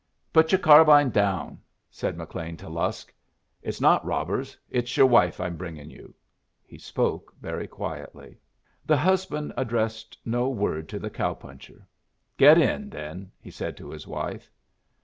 [0.33, 1.59] "Put your carbine down,"
[1.91, 3.13] said McLean to Lusk.
[3.61, 4.57] "It's not robbers.
[4.67, 6.15] It's your wife I'm bringing you."
[6.63, 8.39] He spoke very quietly.
[8.83, 11.85] The husband addressed no word to the cow puncher
[12.35, 14.49] "Get in, then," he said to his wife.